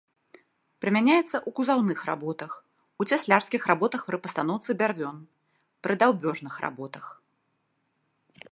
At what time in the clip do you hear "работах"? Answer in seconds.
2.09-2.51, 3.73-4.01, 6.65-7.05